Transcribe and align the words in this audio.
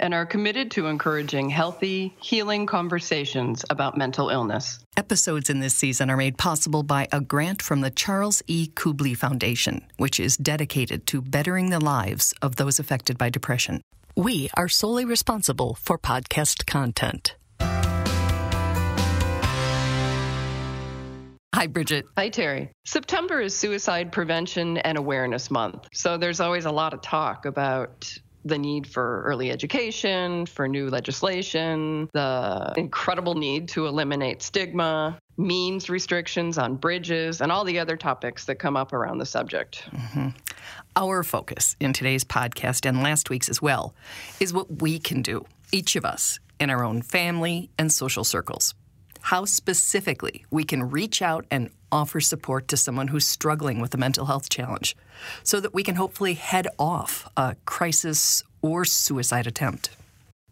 and 0.00 0.12
are 0.12 0.26
committed 0.26 0.72
to 0.72 0.86
encouraging 0.86 1.48
healthy, 1.48 2.16
healing 2.20 2.66
conversations 2.66 3.64
about 3.70 3.96
mental 3.96 4.30
illness. 4.30 4.80
Episodes 4.96 5.48
in 5.48 5.60
this 5.60 5.74
season 5.74 6.10
are 6.10 6.16
made 6.16 6.36
possible 6.36 6.82
by 6.82 7.06
a 7.12 7.20
grant 7.20 7.62
from 7.62 7.80
the 7.80 7.90
Charles 7.90 8.42
E. 8.48 8.68
Kubly 8.74 9.16
Foundation, 9.16 9.86
which 9.96 10.18
is 10.18 10.36
dedicated 10.36 11.06
to 11.06 11.22
bettering 11.22 11.70
the 11.70 11.78
lives 11.78 12.34
of 12.42 12.56
those 12.56 12.80
affected 12.80 13.16
by 13.16 13.30
depression. 13.30 13.80
We 14.16 14.50
are 14.54 14.68
solely 14.68 15.04
responsible 15.04 15.76
for 15.80 15.96
podcast 15.96 16.66
content. 16.66 17.36
Hi, 21.54 21.66
Bridget. 21.66 22.06
Hi, 22.16 22.30
Terry. 22.30 22.70
September 22.86 23.40
is 23.40 23.54
Suicide 23.54 24.12
Prevention 24.12 24.78
and 24.78 24.96
Awareness 24.96 25.50
Month. 25.50 25.88
So 25.92 26.16
there's 26.16 26.40
always 26.40 26.64
a 26.64 26.70
lot 26.70 26.94
of 26.94 27.02
talk 27.02 27.44
about 27.44 28.10
the 28.44 28.58
need 28.58 28.86
for 28.86 29.22
early 29.22 29.50
education, 29.50 30.46
for 30.46 30.66
new 30.68 30.88
legislation, 30.88 32.08
the 32.12 32.72
incredible 32.76 33.34
need 33.34 33.68
to 33.68 33.86
eliminate 33.86 34.42
stigma, 34.42 35.18
means 35.36 35.88
restrictions 35.90 36.58
on 36.58 36.76
bridges, 36.76 37.40
and 37.40 37.50
all 37.52 37.64
the 37.64 37.78
other 37.78 37.96
topics 37.96 38.44
that 38.46 38.56
come 38.56 38.76
up 38.76 38.92
around 38.92 39.18
the 39.18 39.26
subject. 39.26 39.84
Mm-hmm. 39.92 40.28
Our 40.96 41.22
focus 41.22 41.76
in 41.80 41.92
today's 41.92 42.24
podcast 42.24 42.86
and 42.86 43.02
last 43.02 43.30
week's 43.30 43.48
as 43.48 43.62
well 43.62 43.94
is 44.40 44.52
what 44.52 44.82
we 44.82 44.98
can 44.98 45.22
do, 45.22 45.44
each 45.72 45.96
of 45.96 46.04
us, 46.04 46.40
in 46.58 46.70
our 46.70 46.84
own 46.84 47.02
family 47.02 47.70
and 47.78 47.92
social 47.92 48.24
circles 48.24 48.74
how 49.22 49.44
specifically 49.44 50.44
we 50.50 50.64
can 50.64 50.90
reach 50.90 51.22
out 51.22 51.44
and 51.50 51.70
offer 51.92 52.20
support 52.20 52.68
to 52.68 52.76
someone 52.76 53.08
who's 53.08 53.26
struggling 53.26 53.80
with 53.80 53.94
a 53.94 53.98
mental 53.98 54.26
health 54.26 54.48
challenge 54.48 54.96
so 55.42 55.60
that 55.60 55.74
we 55.74 55.82
can 55.82 55.94
hopefully 55.94 56.34
head 56.34 56.68
off 56.78 57.28
a 57.36 57.56
crisis 57.64 58.42
or 58.62 58.84
suicide 58.84 59.46
attempt. 59.46 59.90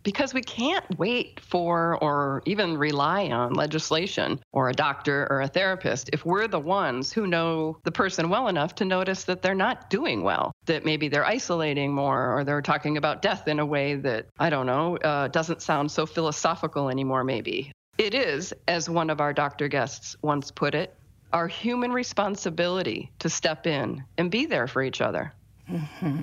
Because 0.04 0.32
we 0.32 0.40
can't 0.40 0.84
wait 0.98 1.40
for 1.40 1.98
or 2.02 2.40
even 2.46 2.78
rely 2.78 3.28
on 3.28 3.52
legislation 3.52 4.40
or 4.52 4.68
a 4.68 4.72
doctor 4.72 5.26
or 5.28 5.42
a 5.42 5.48
therapist 5.48 6.08
if 6.12 6.24
we're 6.24 6.46
the 6.46 6.60
ones 6.60 7.12
who 7.12 7.26
know 7.26 7.76
the 7.82 7.92
person 7.92 8.30
well 8.30 8.48
enough 8.48 8.74
to 8.76 8.84
notice 8.84 9.24
that 9.24 9.42
they're 9.42 9.54
not 9.54 9.90
doing 9.90 10.22
well, 10.22 10.52
that 10.66 10.84
maybe 10.84 11.08
they're 11.08 11.26
isolating 11.26 11.92
more 11.92 12.38
or 12.38 12.44
they're 12.44 12.62
talking 12.62 12.96
about 12.96 13.20
death 13.22 13.48
in 13.48 13.58
a 13.58 13.66
way 13.66 13.96
that, 13.96 14.26
I 14.38 14.50
don't 14.50 14.66
know, 14.66 14.96
uh, 14.98 15.28
doesn't 15.28 15.62
sound 15.62 15.90
so 15.90 16.06
philosophical 16.06 16.88
anymore, 16.88 17.24
maybe. 17.24 17.72
It 17.98 18.14
is, 18.14 18.54
as 18.68 18.88
one 18.88 19.10
of 19.10 19.20
our 19.20 19.32
doctor 19.32 19.66
guests 19.66 20.16
once 20.22 20.52
put 20.52 20.74
it, 20.76 20.94
our 21.32 21.48
human 21.48 21.92
responsibility 21.92 23.10
to 23.18 23.28
step 23.28 23.66
in 23.66 24.04
and 24.16 24.30
be 24.30 24.46
there 24.46 24.66
for 24.66 24.82
each 24.82 25.00
other. 25.00 25.32
Mm-hmm. 25.70 26.22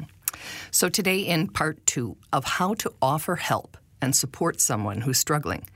So, 0.72 0.89
today, 0.89 1.20
in 1.20 1.48
part 1.48 1.86
two 1.86 2.17
of 2.34 2.44
how 2.44 2.73
to 2.75 2.94
offer 3.02 3.36
help 3.36 3.78
and 4.02 4.16
support 4.16 4.59
someone 4.59 5.02
who's 5.02 5.17
struggling, 5.17 5.67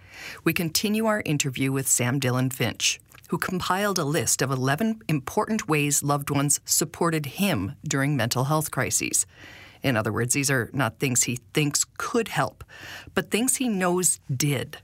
we 0.43 0.53
continue 0.53 1.05
our 1.05 1.21
interview 1.25 1.71
with 1.71 1.87
Sam 1.87 2.19
Dylan 2.19 2.51
Finch, 2.51 2.99
who 3.29 3.37
compiled 3.37 3.99
a 3.99 4.03
list 4.03 4.41
of 4.41 4.51
11 4.51 5.01
important 5.07 5.67
ways 5.67 6.03
loved 6.03 6.29
ones 6.29 6.59
supported 6.65 7.25
him 7.25 7.75
during 7.87 8.17
mental 8.17 8.45
health 8.45 8.71
crises. 8.71 9.25
In 9.81 9.95
other 9.95 10.11
words, 10.11 10.33
these 10.33 10.51
are 10.51 10.69
not 10.73 10.99
things 10.99 11.23
he 11.23 11.39
thinks 11.53 11.85
could 11.97 12.27
help, 12.27 12.63
but 13.13 13.31
things 13.31 13.57
he 13.57 13.69
knows 13.69 14.19
did. 14.35 14.77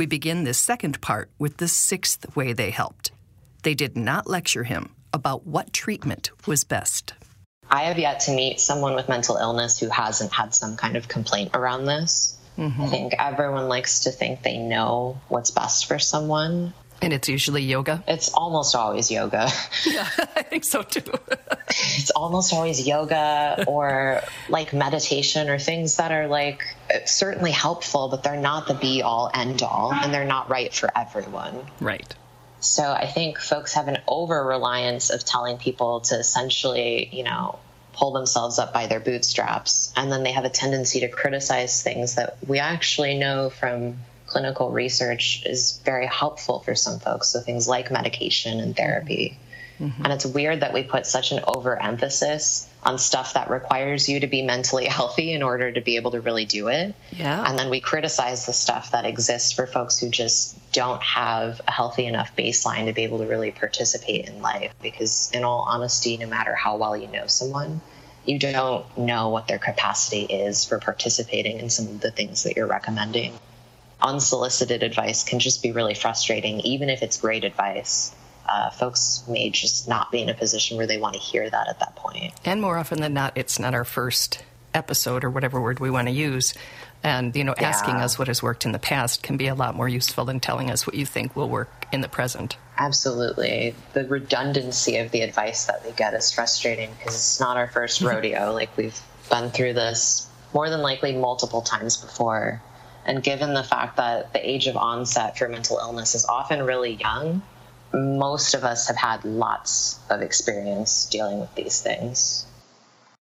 We 0.00 0.06
begin 0.06 0.44
this 0.44 0.56
second 0.56 1.02
part 1.02 1.28
with 1.38 1.58
the 1.58 1.68
sixth 1.68 2.34
way 2.34 2.54
they 2.54 2.70
helped. 2.70 3.12
They 3.64 3.74
did 3.74 3.98
not 3.98 4.26
lecture 4.26 4.64
him 4.64 4.94
about 5.12 5.46
what 5.46 5.74
treatment 5.74 6.30
was 6.46 6.64
best. 6.64 7.12
I 7.70 7.82
have 7.82 7.98
yet 7.98 8.20
to 8.20 8.30
meet 8.30 8.60
someone 8.60 8.94
with 8.94 9.10
mental 9.10 9.36
illness 9.36 9.78
who 9.78 9.90
hasn't 9.90 10.32
had 10.32 10.54
some 10.54 10.78
kind 10.78 10.96
of 10.96 11.06
complaint 11.06 11.50
around 11.52 11.84
this. 11.84 12.38
Mm-hmm. 12.56 12.80
I 12.80 12.86
think 12.86 13.14
everyone 13.18 13.68
likes 13.68 14.00
to 14.04 14.10
think 14.10 14.40
they 14.40 14.56
know 14.56 15.20
what's 15.28 15.50
best 15.50 15.84
for 15.84 15.98
someone. 15.98 16.72
And 17.02 17.12
it's 17.12 17.28
usually 17.28 17.62
yoga? 17.62 18.02
It's 18.08 18.30
almost 18.30 18.74
always 18.74 19.10
yoga. 19.10 19.50
Yeah, 19.86 20.08
I 20.16 20.42
think 20.44 20.64
so 20.64 20.82
too. 20.82 21.02
it's 21.68 22.10
almost 22.12 22.54
always 22.54 22.86
yoga 22.86 23.64
or 23.66 24.22
like 24.48 24.72
meditation 24.72 25.50
or 25.50 25.58
things 25.58 25.98
that 25.98 26.10
are 26.10 26.26
like 26.26 26.62
certainly 27.04 27.50
helpful, 27.50 28.08
but 28.08 28.22
they're 28.22 28.40
not 28.40 28.66
the 28.66 28.74
be 28.74 29.02
all 29.02 29.30
end 29.32 29.62
all 29.62 29.92
and 29.92 30.12
they're 30.12 30.24
not 30.24 30.48
right 30.48 30.72
for 30.72 30.90
everyone. 30.96 31.66
Right. 31.80 32.14
So 32.60 32.84
I 32.84 33.06
think 33.06 33.38
folks 33.38 33.74
have 33.74 33.88
an 33.88 33.98
over 34.06 34.44
reliance 34.44 35.10
of 35.10 35.24
telling 35.24 35.56
people 35.56 36.00
to 36.00 36.18
essentially, 36.18 37.08
you 37.10 37.24
know, 37.24 37.58
pull 37.94 38.12
themselves 38.12 38.58
up 38.58 38.72
by 38.72 38.86
their 38.86 39.00
bootstraps. 39.00 39.92
And 39.96 40.12
then 40.12 40.22
they 40.22 40.32
have 40.32 40.44
a 40.44 40.50
tendency 40.50 41.00
to 41.00 41.08
criticize 41.08 41.82
things 41.82 42.14
that 42.14 42.36
we 42.46 42.58
actually 42.58 43.18
know 43.18 43.50
from 43.50 43.98
clinical 44.26 44.70
research 44.70 45.42
is 45.44 45.80
very 45.84 46.06
helpful 46.06 46.60
for 46.60 46.74
some 46.74 47.00
folks. 47.00 47.28
So 47.28 47.40
things 47.40 47.66
like 47.66 47.90
medication 47.90 48.60
and 48.60 48.76
therapy. 48.76 49.36
Mm-hmm. 49.80 50.04
And 50.04 50.12
it's 50.12 50.26
weird 50.26 50.60
that 50.60 50.72
we 50.72 50.82
put 50.82 51.06
such 51.06 51.32
an 51.32 51.40
overemphasis 51.46 52.68
on 52.82 52.98
stuff 52.98 53.34
that 53.34 53.50
requires 53.50 54.08
you 54.08 54.20
to 54.20 54.26
be 54.26 54.42
mentally 54.42 54.86
healthy 54.86 55.32
in 55.32 55.42
order 55.42 55.70
to 55.70 55.80
be 55.80 55.96
able 55.96 56.12
to 56.12 56.20
really 56.20 56.44
do 56.44 56.68
it. 56.68 56.94
Yeah. 57.12 57.44
And 57.46 57.58
then 57.58 57.70
we 57.70 57.80
criticize 57.80 58.46
the 58.46 58.52
stuff 58.52 58.92
that 58.92 59.04
exists 59.04 59.52
for 59.52 59.66
folks 59.66 59.98
who 59.98 60.08
just 60.08 60.72
don't 60.72 61.02
have 61.02 61.60
a 61.68 61.70
healthy 61.70 62.06
enough 62.06 62.34
baseline 62.36 62.86
to 62.86 62.92
be 62.92 63.04
able 63.04 63.18
to 63.18 63.26
really 63.26 63.50
participate 63.50 64.28
in 64.28 64.40
life. 64.40 64.72
Because, 64.82 65.30
in 65.32 65.44
all 65.44 65.66
honesty, 65.68 66.16
no 66.16 66.26
matter 66.26 66.54
how 66.54 66.76
well 66.76 66.96
you 66.96 67.08
know 67.08 67.26
someone, 67.26 67.80
you 68.24 68.38
don't 68.38 68.86
know 68.96 69.28
what 69.28 69.48
their 69.48 69.58
capacity 69.58 70.22
is 70.22 70.64
for 70.64 70.78
participating 70.78 71.58
in 71.58 71.70
some 71.70 71.86
of 71.86 72.00
the 72.00 72.10
things 72.10 72.44
that 72.44 72.56
you're 72.56 72.66
recommending 72.66 73.38
unsolicited 74.02 74.82
advice 74.82 75.24
can 75.24 75.38
just 75.38 75.62
be 75.62 75.72
really 75.72 75.94
frustrating, 75.94 76.60
even 76.60 76.88
if 76.90 77.02
it's 77.02 77.18
great 77.18 77.44
advice. 77.44 78.14
Uh, 78.48 78.70
folks 78.70 79.22
may 79.28 79.50
just 79.50 79.88
not 79.88 80.10
be 80.10 80.22
in 80.22 80.28
a 80.28 80.34
position 80.34 80.76
where 80.76 80.86
they 80.86 80.98
want 80.98 81.14
to 81.14 81.20
hear 81.20 81.48
that 81.48 81.68
at 81.68 81.78
that 81.80 81.96
point. 81.96 82.32
And 82.44 82.60
more 82.60 82.76
often 82.78 83.00
than 83.00 83.14
not, 83.14 83.32
it's 83.36 83.58
not 83.58 83.74
our 83.74 83.84
first 83.84 84.42
episode 84.74 85.24
or 85.24 85.30
whatever 85.30 85.60
word 85.60 85.80
we 85.80 85.90
want 85.90 86.08
to 86.08 86.14
use. 86.14 86.54
And, 87.02 87.34
you 87.34 87.44
know, 87.44 87.54
yeah. 87.58 87.68
asking 87.68 87.94
us 87.94 88.18
what 88.18 88.28
has 88.28 88.42
worked 88.42 88.66
in 88.66 88.72
the 88.72 88.78
past 88.78 89.22
can 89.22 89.36
be 89.36 89.46
a 89.46 89.54
lot 89.54 89.74
more 89.74 89.88
useful 89.88 90.24
than 90.24 90.38
telling 90.38 90.70
us 90.70 90.86
what 90.86 90.94
you 90.94 91.06
think 91.06 91.34
will 91.34 91.48
work 91.48 91.86
in 91.92 92.02
the 92.02 92.08
present. 92.08 92.56
Absolutely. 92.76 93.74
The 93.94 94.04
redundancy 94.04 94.98
of 94.98 95.10
the 95.10 95.22
advice 95.22 95.66
that 95.66 95.84
we 95.84 95.92
get 95.92 96.12
is 96.14 96.30
frustrating 96.32 96.90
because 96.98 97.14
it's 97.14 97.40
not 97.40 97.56
our 97.56 97.68
first 97.68 98.02
rodeo. 98.02 98.52
like, 98.52 98.76
we've 98.76 99.00
been 99.30 99.50
through 99.50 99.74
this 99.74 100.28
more 100.52 100.68
than 100.68 100.82
likely 100.82 101.14
multiple 101.14 101.62
times 101.62 101.96
before. 101.96 102.62
And 103.06 103.22
given 103.22 103.54
the 103.54 103.64
fact 103.64 103.96
that 103.96 104.32
the 104.32 104.48
age 104.48 104.66
of 104.66 104.76
onset 104.76 105.38
for 105.38 105.48
mental 105.48 105.78
illness 105.78 106.14
is 106.14 106.26
often 106.26 106.62
really 106.62 106.94
young, 106.94 107.42
most 107.92 108.54
of 108.54 108.64
us 108.64 108.88
have 108.88 108.96
had 108.96 109.24
lots 109.24 109.98
of 110.10 110.22
experience 110.22 111.06
dealing 111.06 111.40
with 111.40 111.54
these 111.54 111.80
things. 111.80 112.46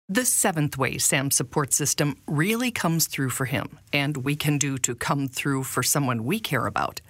The 0.10 0.26
seventh 0.26 0.78
way 0.78 0.98
Sam's 0.98 1.36
support 1.36 1.74
system 1.74 2.16
really 2.28 2.72
comes 2.72 3.08
through 3.08 3.32
for 3.32 3.46
him, 3.46 3.80
and 3.92 4.18
we 4.18 4.36
can 4.36 4.58
do 4.58 4.78
to 4.78 4.96
come 4.96 5.28
through 5.28 5.64
for 5.64 5.84
someone 5.84 6.24
we 6.24 6.40
care 6.40 6.66
about, 6.66 7.02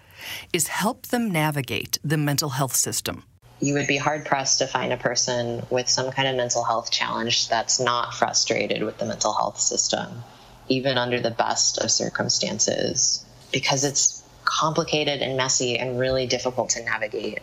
is 0.52 0.68
help 0.68 1.08
them 1.08 1.32
navigate 1.32 2.00
the 2.04 2.18
mental 2.18 2.50
health 2.50 2.76
system. 2.76 3.24
You 3.60 3.76
would 3.76 3.88
be 3.88 3.98
hard 3.98 4.26
pressed 4.26 4.60
to 4.60 4.68
find 4.68 4.94
a 4.94 4.98
person 4.98 5.64
with 5.70 5.90
some 5.90 6.12
kind 6.12 6.28
of 6.28 6.36
mental 6.36 6.64
health 6.64 6.92
challenge 6.92 7.50
that's 7.50 7.80
not 7.80 8.14
frustrated 8.14 8.84
with 8.84 8.98
the 8.98 9.06
mental 9.06 9.34
health 9.34 9.60
system 9.60 10.24
even 10.70 10.98
under 10.98 11.20
the 11.20 11.32
best 11.32 11.78
of 11.78 11.92
circumstances, 11.92 13.26
because 13.52 13.84
it's 13.84 14.17
complicated 14.48 15.22
and 15.22 15.36
messy 15.36 15.78
and 15.78 16.00
really 16.00 16.26
difficult 16.26 16.72
to 16.72 16.84
navigate. 16.84 17.40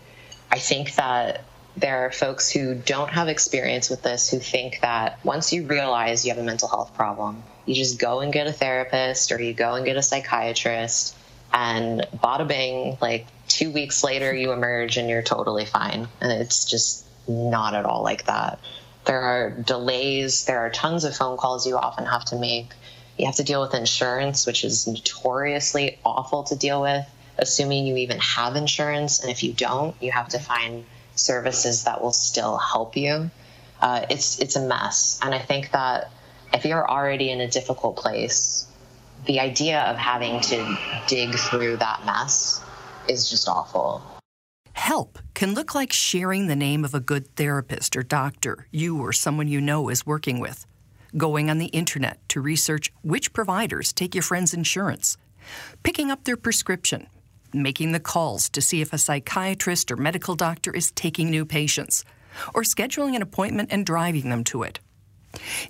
I 0.50 0.58
think 0.58 0.94
that 0.94 1.44
there 1.76 2.06
are 2.06 2.10
folks 2.10 2.50
who 2.50 2.74
don't 2.74 3.10
have 3.10 3.28
experience 3.28 3.90
with 3.90 4.02
this 4.02 4.30
who 4.30 4.38
think 4.38 4.80
that 4.80 5.24
once 5.24 5.52
you 5.52 5.66
realize 5.66 6.24
you 6.24 6.32
have 6.32 6.42
a 6.42 6.46
mental 6.46 6.68
health 6.68 6.94
problem, 6.94 7.42
you 7.66 7.74
just 7.74 7.98
go 7.98 8.20
and 8.20 8.32
get 8.32 8.46
a 8.46 8.52
therapist 8.52 9.32
or 9.32 9.40
you 9.40 9.52
go 9.52 9.74
and 9.74 9.84
get 9.84 9.96
a 9.96 10.02
psychiatrist, 10.02 11.16
and 11.52 12.06
bada 12.16 12.46
bing, 12.46 12.98
like 13.00 13.26
two 13.46 13.70
weeks 13.70 14.02
later, 14.02 14.34
you 14.34 14.52
emerge 14.52 14.96
and 14.96 15.08
you're 15.08 15.22
totally 15.22 15.64
fine. 15.64 16.08
And 16.20 16.32
it's 16.32 16.64
just 16.64 17.06
not 17.28 17.74
at 17.74 17.84
all 17.84 18.02
like 18.02 18.24
that. 18.24 18.58
There 19.04 19.20
are 19.20 19.50
delays, 19.50 20.46
there 20.46 20.60
are 20.60 20.70
tons 20.70 21.04
of 21.04 21.14
phone 21.14 21.36
calls 21.36 21.66
you 21.66 21.76
often 21.76 22.06
have 22.06 22.24
to 22.26 22.36
make 22.36 22.72
You 23.16 23.26
have 23.26 23.36
to 23.36 23.44
deal 23.44 23.60
with 23.60 23.74
insurance, 23.74 24.46
which 24.46 24.64
is 24.64 24.86
notoriously 24.86 25.98
awful 26.04 26.44
to 26.44 26.56
deal 26.56 26.82
with, 26.82 27.06
assuming 27.38 27.86
you 27.86 27.96
even 27.96 28.18
have 28.18 28.56
insurance. 28.56 29.20
And 29.20 29.30
if 29.30 29.42
you 29.42 29.52
don't, 29.52 29.94
you 30.02 30.10
have 30.10 30.28
to 30.30 30.38
find 30.38 30.84
services 31.14 31.84
that 31.84 32.02
will 32.02 32.12
still 32.12 32.56
help 32.56 32.96
you. 32.96 33.30
Uh, 33.80 34.06
it's 34.10 34.40
it's 34.40 34.56
a 34.56 34.66
mess, 34.66 35.18
and 35.22 35.34
I 35.34 35.38
think 35.38 35.70
that 35.72 36.10
if 36.52 36.64
you're 36.64 36.88
already 36.88 37.30
in 37.30 37.40
a 37.40 37.48
difficult 37.48 37.96
place, 37.96 38.66
the 39.26 39.40
idea 39.40 39.80
of 39.82 39.96
having 39.96 40.40
to 40.40 40.78
dig 41.06 41.34
through 41.34 41.76
that 41.78 42.04
mess 42.06 42.62
is 43.08 43.28
just 43.28 43.48
awful. 43.48 44.02
Help 44.72 45.18
can 45.34 45.54
look 45.54 45.74
like 45.74 45.92
sharing 45.92 46.46
the 46.46 46.56
name 46.56 46.84
of 46.84 46.94
a 46.94 47.00
good 47.00 47.34
therapist 47.36 47.96
or 47.96 48.02
doctor 48.02 48.66
you 48.70 49.00
or 49.00 49.12
someone 49.12 49.48
you 49.48 49.60
know 49.60 49.88
is 49.88 50.06
working 50.06 50.40
with, 50.40 50.66
going 51.16 51.50
on 51.50 51.58
the 51.58 51.66
internet 51.66 52.18
to 52.28 52.40
research 52.40 52.92
which 53.02 53.32
providers 53.32 53.92
take 53.92 54.14
your 54.14 54.22
friend's 54.22 54.54
insurance, 54.54 55.16
picking 55.82 56.10
up 56.10 56.24
their 56.24 56.36
prescription, 56.36 57.06
making 57.52 57.92
the 57.92 58.00
calls 58.00 58.48
to 58.50 58.60
see 58.60 58.80
if 58.80 58.92
a 58.92 58.98
psychiatrist 58.98 59.90
or 59.90 59.96
medical 59.96 60.34
doctor 60.34 60.72
is 60.72 60.90
taking 60.92 61.30
new 61.30 61.44
patients, 61.44 62.04
or 62.54 62.62
scheduling 62.62 63.14
an 63.14 63.22
appointment 63.22 63.68
and 63.72 63.86
driving 63.86 64.30
them 64.30 64.44
to 64.44 64.62
it. 64.62 64.80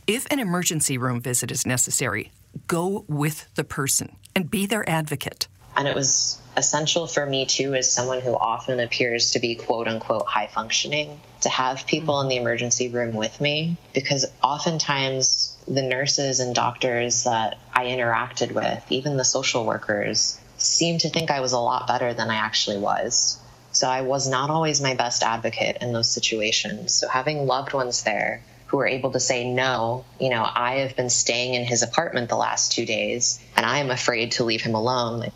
If 0.07 0.27
an 0.31 0.41
emergency 0.41 0.99
room 0.99 1.21
visit 1.21 1.51
is 1.51 1.67
necessary, 1.67 2.33
go 2.67 3.05
with 3.09 3.53
the 3.55 3.65
person 3.65 4.17
and 4.35 4.51
be 4.51 4.67
their 4.67 4.89
advocate. 4.89 5.49
And 5.77 5.89
it 5.89 5.95
was 5.95 6.39
essential 6.57 7.07
for 7.07 7.27
me, 7.27 7.47
too, 7.47 7.75
as 7.75 7.93
someone 7.93 8.21
who 8.21 8.35
often 8.35 8.81
appears 8.81 9.33
to 9.33 9.41
be 9.41 9.55
quote 9.57 9.89
unquote 9.89 10.27
high 10.27 10.47
functioning, 10.47 11.21
to 11.41 11.49
have 11.49 11.87
people 11.87 12.21
in 12.21 12.29
the 12.29 12.37
emergency 12.37 12.89
room 12.89 13.15
with 13.15 13.41
me 13.41 13.77
because 13.93 14.27
oftentimes 14.43 15.57
the 15.67 15.83
nurses 15.83 16.41
and 16.41 16.55
doctors 16.55 17.25
that 17.25 17.59
I 17.73 17.87
interacted 17.87 18.53
with, 18.53 18.85
even 18.91 19.17
the 19.17 19.25
social 19.25 19.65
workers, 19.65 20.39
seemed 20.59 21.01
to 21.01 21.11
think 21.11 21.31
I 21.31 21.41
was 21.41 21.53
a 21.53 21.59
lot 21.59 21.87
better 21.87 22.15
than 22.15 22.31
I 22.31 22.37
actually 22.37 22.79
was. 22.79 23.39
So 23.73 23.89
I 23.89 24.03
was 24.03 24.29
not 24.29 24.51
always 24.51 24.81
my 24.81 24.95
best 24.95 25.23
advocate 25.23 25.79
in 25.81 25.93
those 25.93 26.11
situations. 26.11 26.95
So 26.95 27.09
having 27.09 27.47
loved 27.47 27.73
ones 27.73 28.05
there 28.05 28.43
who 28.67 28.77
were 28.77 28.87
able 28.87 29.11
to 29.13 29.21
say, 29.21 29.53
no, 29.53 30.05
you 30.21 30.31
know, 30.31 30.47
I 30.49 30.77
have 30.77 30.97
been 30.97 31.11
staying 31.11 31.55
in 31.55 31.65
his 31.65 31.83
apartment 31.83 32.29
the 32.29 32.37
last 32.37 32.73
two 32.73 32.87
days 32.87 33.41
and 33.57 33.67
I 33.67 33.79
am 33.79 33.91
afraid 33.91 34.33
to 34.33 34.45
leave 34.45 34.63
him 34.63 34.75
alone. 34.75 35.31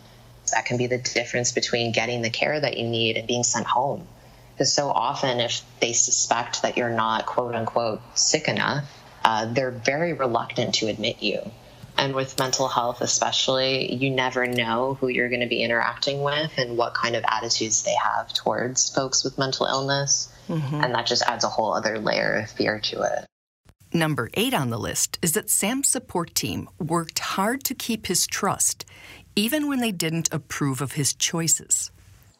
That 0.51 0.65
can 0.65 0.77
be 0.77 0.87
the 0.87 0.97
difference 0.97 1.51
between 1.51 1.91
getting 1.91 2.21
the 2.21 2.29
care 2.29 2.59
that 2.59 2.77
you 2.77 2.87
need 2.87 3.17
and 3.17 3.27
being 3.27 3.43
sent 3.43 3.65
home. 3.65 4.07
Because 4.53 4.73
so 4.73 4.89
often, 4.89 5.39
if 5.39 5.61
they 5.79 5.93
suspect 5.93 6.63
that 6.63 6.77
you're 6.77 6.89
not 6.89 7.25
quote 7.25 7.55
unquote 7.55 8.01
sick 8.15 8.47
enough, 8.47 8.85
uh, 9.23 9.51
they're 9.53 9.71
very 9.71 10.13
reluctant 10.13 10.75
to 10.75 10.87
admit 10.87 11.21
you. 11.21 11.51
And 11.97 12.15
with 12.15 12.39
mental 12.39 12.69
health, 12.69 13.01
especially, 13.01 13.93
you 13.93 14.09
never 14.09 14.47
know 14.47 14.93
who 14.93 15.09
you're 15.09 15.27
going 15.27 15.41
to 15.41 15.47
be 15.47 15.61
interacting 15.61 16.21
with 16.23 16.57
and 16.57 16.77
what 16.77 16.93
kind 16.93 17.15
of 17.15 17.25
attitudes 17.27 17.83
they 17.83 17.95
have 18.01 18.33
towards 18.33 18.89
folks 18.89 19.23
with 19.23 19.37
mental 19.37 19.65
illness. 19.65 20.31
Mm-hmm. 20.47 20.81
And 20.81 20.95
that 20.95 21.07
just 21.07 21.23
adds 21.23 21.43
a 21.43 21.49
whole 21.49 21.73
other 21.73 21.99
layer 21.99 22.35
of 22.35 22.49
fear 22.51 22.79
to 22.79 23.01
it. 23.01 23.25
Number 23.91 24.29
eight 24.35 24.53
on 24.53 24.69
the 24.69 24.77
list 24.77 25.17
is 25.21 25.31
that 25.33 25.49
Sam's 25.49 25.89
support 25.89 26.35
team 26.35 26.69
worked 26.79 27.19
hard 27.19 27.63
to 27.63 27.73
keep 27.73 28.05
his 28.05 28.27
trust, 28.27 28.85
even 29.39 29.69
when 29.69 29.79
they 29.79 29.93
didn't 29.93 30.27
approve 30.33 30.81
of 30.81 30.91
his 30.91 31.13
choices. 31.13 31.91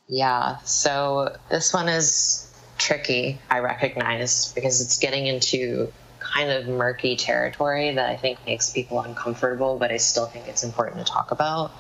Yeah, 0.10 0.58
so 0.66 1.38
this 1.50 1.74
one 1.74 1.88
is 1.88 2.52
tricky, 2.78 3.40
I 3.50 3.60
recognize, 3.60 4.52
because 4.52 4.82
it's 4.82 4.98
getting 4.98 5.26
into 5.26 5.94
kind 6.20 6.52
of 6.52 6.68
murky 6.68 7.16
territory 7.16 7.96
that 7.96 8.10
I 8.10 8.18
think 8.18 8.38
makes 8.46 8.72
people 8.72 9.00
uncomfortable, 9.00 9.80
but 9.80 9.92
I 9.92 9.98
still 9.98 10.26
think 10.26 10.50
it's 10.50 10.66
important 10.66 10.98
to 11.06 11.10
talk 11.10 11.32
about. 11.32 11.72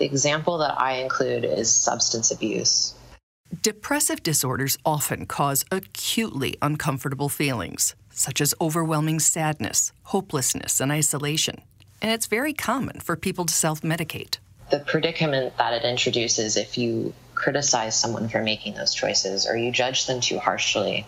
The 0.00 0.04
example 0.04 0.58
that 0.58 0.80
I 0.80 0.94
include 0.94 1.44
is 1.44 1.72
substance 1.72 2.32
abuse. 2.32 2.92
Depressive 3.62 4.24
disorders 4.24 4.76
often 4.84 5.26
cause 5.26 5.64
acutely 5.70 6.56
uncomfortable 6.60 7.28
feelings, 7.28 7.94
such 8.10 8.40
as 8.40 8.52
overwhelming 8.60 9.20
sadness, 9.20 9.92
hopelessness, 10.04 10.80
and 10.80 10.90
isolation. 10.90 11.60
And 12.02 12.10
it's 12.10 12.26
very 12.26 12.52
common 12.52 12.98
for 12.98 13.14
people 13.14 13.44
to 13.44 13.54
self 13.54 13.82
medicate. 13.82 14.38
The 14.70 14.80
predicament 14.80 15.56
that 15.58 15.72
it 15.72 15.84
introduces 15.84 16.56
if 16.56 16.78
you 16.78 17.14
criticize 17.34 17.98
someone 17.98 18.28
for 18.28 18.42
making 18.42 18.74
those 18.74 18.94
choices 18.94 19.46
or 19.46 19.56
you 19.56 19.70
judge 19.70 20.06
them 20.06 20.20
too 20.20 20.38
harshly, 20.38 21.06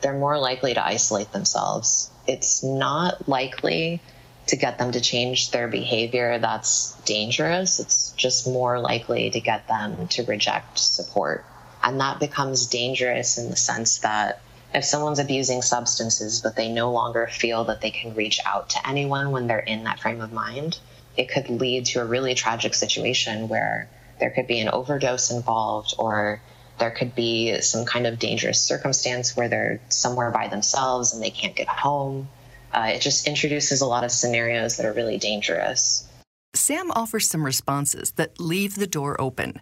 they're 0.00 0.18
more 0.18 0.38
likely 0.38 0.74
to 0.74 0.84
isolate 0.84 1.32
themselves 1.32 2.10
it's 2.26 2.62
not 2.62 3.28
likely 3.28 4.00
to 4.48 4.56
get 4.56 4.78
them 4.78 4.92
to 4.92 5.00
change 5.00 5.50
their 5.50 5.68
behavior 5.68 6.38
that's 6.38 6.92
dangerous. 7.04 7.80
It's 7.80 8.12
just 8.12 8.46
more 8.46 8.78
likely 8.78 9.30
to 9.30 9.40
get 9.40 9.66
them 9.66 10.08
to 10.08 10.24
reject 10.24 10.78
support. 10.78 11.44
And 11.82 12.00
that 12.00 12.20
becomes 12.20 12.66
dangerous 12.66 13.38
in 13.38 13.50
the 13.50 13.56
sense 13.56 13.98
that 13.98 14.40
if 14.74 14.84
someone's 14.84 15.18
abusing 15.18 15.62
substances, 15.62 16.40
but 16.40 16.56
they 16.56 16.68
no 16.68 16.92
longer 16.92 17.26
feel 17.26 17.64
that 17.64 17.80
they 17.80 17.90
can 17.90 18.14
reach 18.14 18.40
out 18.44 18.70
to 18.70 18.88
anyone 18.88 19.30
when 19.30 19.46
they're 19.46 19.58
in 19.58 19.84
that 19.84 20.00
frame 20.00 20.20
of 20.20 20.32
mind, 20.32 20.78
it 21.16 21.30
could 21.30 21.48
lead 21.48 21.86
to 21.86 22.00
a 22.00 22.04
really 22.04 22.34
tragic 22.34 22.74
situation 22.74 23.48
where 23.48 23.88
there 24.18 24.30
could 24.30 24.46
be 24.46 24.60
an 24.60 24.68
overdose 24.68 25.30
involved 25.30 25.94
or 25.98 26.40
there 26.78 26.90
could 26.90 27.14
be 27.14 27.60
some 27.60 27.84
kind 27.86 28.06
of 28.06 28.18
dangerous 28.18 28.60
circumstance 28.60 29.36
where 29.36 29.48
they're 29.48 29.80
somewhere 29.88 30.30
by 30.30 30.48
themselves 30.48 31.14
and 31.14 31.22
they 31.22 31.30
can't 31.30 31.56
get 31.56 31.68
home. 31.68 32.28
Uh, 32.72 32.92
it 32.94 33.00
just 33.00 33.26
introduces 33.26 33.80
a 33.80 33.86
lot 33.86 34.04
of 34.04 34.10
scenarios 34.10 34.76
that 34.76 34.86
are 34.86 34.92
really 34.92 35.18
dangerous. 35.18 36.06
Sam 36.54 36.90
offers 36.90 37.28
some 37.28 37.44
responses 37.44 38.12
that 38.12 38.40
leave 38.40 38.76
the 38.76 38.86
door 38.86 39.18
open. 39.20 39.60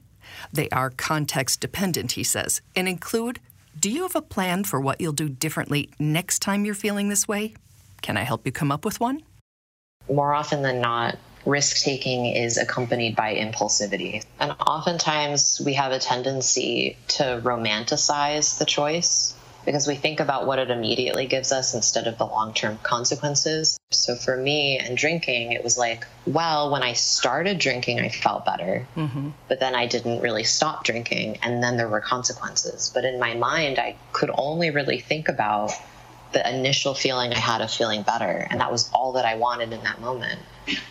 They 0.53 0.69
are 0.71 0.91
context 0.91 1.61
dependent, 1.61 2.13
he 2.13 2.25
says, 2.25 2.61
and 2.75 2.89
include 2.89 3.41
Do 3.79 3.91
you 3.91 4.03
have 4.03 4.17
a 4.17 4.23
plan 4.23 4.65
for 4.65 4.81
what 4.81 5.01
you'll 5.01 5.13
do 5.13 5.29
differently 5.29 5.91
next 5.99 6.41
time 6.41 6.65
you're 6.65 6.75
feeling 6.75 7.09
this 7.09 7.29
way? 7.29 7.55
Can 8.03 8.17
I 8.17 8.23
help 8.23 8.47
you 8.47 8.53
come 8.53 8.73
up 8.73 8.85
with 8.85 9.01
one? 9.01 9.23
More 10.09 10.35
often 10.35 10.63
than 10.63 10.81
not, 10.81 11.17
risk 11.47 11.85
taking 11.85 12.27
is 12.27 12.57
accompanied 12.57 13.17
by 13.17 13.35
impulsivity. 13.35 14.25
And 14.39 14.53
oftentimes 14.53 15.61
we 15.65 15.75
have 15.75 15.93
a 15.93 15.99
tendency 15.99 16.97
to 17.09 17.41
romanticize 17.43 18.59
the 18.59 18.65
choice 18.65 19.35
because 19.65 19.87
we 19.87 19.95
think 19.95 20.21
about 20.21 20.47
what 20.47 20.59
it 20.59 20.71
immediately 20.71 21.27
gives 21.27 21.53
us 21.53 21.75
instead 21.75 22.07
of 22.07 22.19
the 22.19 22.27
long 22.27 22.53
term 22.53 22.79
consequences. 22.83 23.79
So 23.91 24.15
for 24.15 24.37
me 24.37 24.79
and 24.79 24.97
drinking, 24.97 25.53
it 25.53 25.65
was 25.65 25.79
like, 25.79 26.07
well, 26.27 26.71
when 26.71 26.83
I 26.83 26.93
started 26.93 27.59
drinking, 27.59 28.01
I 28.01 28.09
felt 28.09 28.45
better, 28.45 28.87
mm-hmm. 28.97 29.31
but 29.49 29.61
then 29.61 29.75
I 29.75 29.87
didn't 29.87 30.21
really 30.21 30.45
stop 30.45 30.85
drinking, 30.85 31.39
and 31.43 31.63
then 31.63 31.77
there 31.77 31.89
were 31.89 32.01
consequences. 32.01 32.91
But 32.93 33.05
in 33.05 33.19
my 33.19 33.35
mind, 33.35 33.79
I 33.79 33.97
could 34.13 34.31
only 34.35 34.71
really 34.71 35.01
think 35.01 35.29
about 35.29 35.73
the 36.33 36.49
initial 36.49 36.95
feeling 36.95 37.33
I 37.33 37.39
had 37.39 37.61
of 37.61 37.71
feeling 37.71 38.03
better. 38.03 38.47
And 38.51 38.61
that 38.61 38.71
was 38.71 38.91
all 38.93 39.13
that 39.13 39.25
I 39.25 39.37
wanted 39.37 39.73
in 39.73 39.83
that 39.85 40.01
moment. 40.01 40.41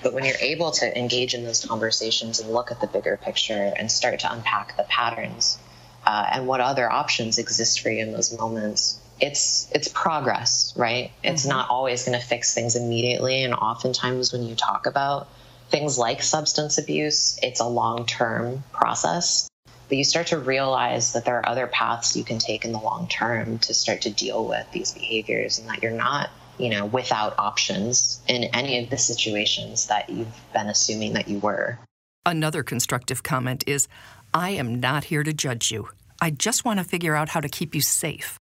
But 0.02 0.14
when 0.14 0.26
you're 0.26 0.36
able 0.40 0.72
to 0.72 0.98
engage 0.98 1.34
in 1.34 1.44
those 1.44 1.66
conversations 1.66 2.40
and 2.40 2.52
look 2.52 2.72
at 2.72 2.82
the 2.82 2.88
bigger 2.88 3.18
picture 3.18 3.74
and 3.78 3.92
start 3.92 4.20
to 4.20 4.32
unpack 4.32 4.78
the 4.78 4.84
patterns 4.84 5.58
uh, 6.06 6.28
and 6.34 6.48
what 6.48 6.60
other 6.60 6.92
options 6.92 7.38
exist 7.38 7.82
for 7.82 7.90
you 7.90 8.04
in 8.04 8.12
those 8.12 8.38
moments, 8.38 9.00
it's 9.20 9.70
it's 9.74 9.88
progress, 9.88 10.74
right? 10.76 11.12
It's 11.24 11.44
mm-hmm. 11.44 11.50
not 11.50 11.70
always 11.70 12.04
going 12.04 12.20
to 12.20 12.26
fix 12.26 12.54
things 12.54 12.76
immediately, 12.76 13.44
and 13.44 13.54
oftentimes 13.54 14.34
when 14.34 14.44
you 14.44 14.56
talk 14.56 14.86
about 14.86 15.28
things 15.70 15.98
like 15.98 16.22
substance 16.22 16.78
abuse, 16.78 17.40
it's 17.42 17.60
a 17.60 17.68
long 17.68 18.06
term 18.06 18.64
process. 18.74 19.50
But 19.88 19.98
you 19.98 20.04
start 20.04 20.28
to 20.28 20.40
realize 20.40 21.14
that 21.14 21.26
there 21.26 21.38
are 21.38 21.50
other 21.50 21.68
paths 21.68 22.16
you 22.16 22.24
can 22.24 22.40
take 22.40 22.66
in 22.66 22.72
the 22.72 22.80
long 22.80 23.08
term 23.08 23.60
to 23.60 23.74
start 23.74 24.02
to 24.02 24.10
deal 24.10 24.46
with 24.46 24.70
these 24.72 24.94
behaviors, 24.94 25.60
and 25.60 25.70
that 25.70 25.82
you're 25.82 25.92
not 25.92 26.30
you 26.58 26.70
know, 26.70 26.86
without 26.86 27.38
options 27.38 28.22
in 28.28 28.46
any 28.46 28.84
of 28.84 28.90
the 28.90 28.98
situations 28.98 29.88
that 29.88 30.10
you've 30.10 30.28
been 30.54 30.68
assuming 30.68 31.14
that 31.14 31.28
you 31.28 31.40
were. 31.40 31.80
Another 32.26 32.64
constructive 32.64 33.24
comment 33.24 33.64
is 33.68 33.88
I 34.34 34.52
am 34.52 34.80
not 34.80 35.06
here 35.06 35.24
to 35.24 35.34
judge 35.34 35.72
you. 35.72 35.90
I 36.22 36.30
just 36.32 36.64
want 36.64 36.80
to 36.80 36.86
figure 36.86 37.16
out 37.16 37.30
how 37.30 37.42
to 37.42 37.50
keep 37.50 37.76
you 37.76 37.82
safe. 37.82 38.38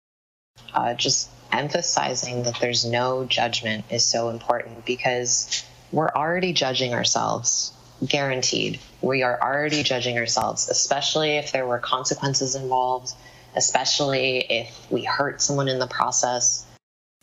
Uh, 0.75 0.95
just 0.95 1.31
emphasizing 1.53 2.43
that 2.43 2.59
there's 2.61 2.85
no 2.85 3.25
judgment 3.25 3.85
is 3.91 4.05
so 4.05 4.31
important 4.31 4.85
because 4.85 5.65
we're 5.93 6.11
already 6.11 6.53
judging 6.53 6.93
ourselves, 6.93 7.73
guaranteed. 8.07 8.81
We 9.01 9.23
are 9.23 9.41
already 9.41 9.83
judging 9.83 10.19
ourselves, 10.19 10.69
especially 10.69 11.37
if 11.37 11.53
there 11.53 11.67
were 11.67 11.79
consequences 11.79 12.55
involved, 12.55 13.15
especially 13.57 14.39
if 14.39 14.91
we 14.91 15.05
hurt 15.05 15.41
someone 15.41 15.69
in 15.69 15.79
the 15.79 15.87
process 15.87 16.67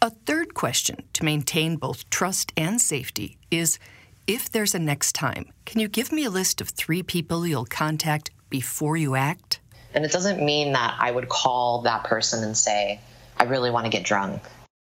a 0.06 0.12
third 0.12 0.54
question 0.54 1.04
to 1.14 1.26
maintain 1.26 1.78
both 1.78 2.08
trust 2.12 2.52
and 2.56 2.80
safety 2.80 3.40
is 3.50 3.80
if 4.28 4.52
there's 4.52 4.76
a 4.76 4.80
next 4.80 5.14
time, 5.14 5.46
can 5.66 5.82
you 5.82 5.88
give 5.88 6.12
me 6.12 6.24
a 6.26 6.30
list 6.30 6.62
of 6.62 6.70
three 6.70 7.02
people 7.02 7.48
you'll 7.48 7.66
contact 7.66 8.30
before 8.52 8.96
you 8.98 9.16
act? 9.16 9.60
And 9.96 10.06
it 10.06 10.12
doesn't 10.12 10.46
mean 10.46 10.74
that 10.74 10.96
I 11.00 11.10
would 11.10 11.28
call 11.28 11.82
that 11.82 12.04
person 12.04 12.44
and 12.44 12.56
say, 12.56 13.00
I 13.40 13.46
really 13.46 13.72
want 13.72 13.86
to 13.86 13.90
get 13.90 14.06
drunk. 14.06 14.44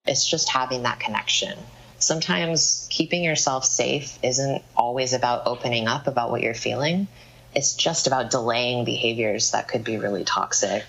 It's 0.07 0.27
just 0.27 0.49
having 0.49 0.85
that 0.85 0.99
connection. 0.99 1.59
sometimes 1.99 2.87
keeping 2.91 3.23
yourself 3.23 3.65
safe 3.65 4.19
isn't 4.23 4.63
always 4.77 5.13
about 5.13 5.47
opening 5.47 5.87
up 5.89 6.07
about 6.07 6.31
what 6.31 6.41
you're 6.43 6.55
feeling. 6.55 7.07
It's 7.55 7.75
just 7.75 8.07
about 8.07 8.31
delaying 8.31 8.85
behaviors 8.85 9.53
that 9.53 9.69
could 9.69 9.85
be 9.85 9.99
really 9.99 10.25
toxic. 10.25 10.85